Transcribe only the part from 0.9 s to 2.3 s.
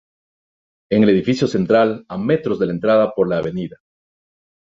En el edificio central, a